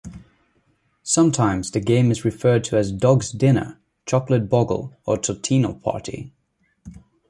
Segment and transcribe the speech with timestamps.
[1.03, 6.33] Sometimes the game is referred to as "Dog's Dinner", "Chocolate Boggle" or "Totino Party".